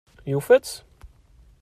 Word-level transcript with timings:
Yufa-tt? 0.31 0.75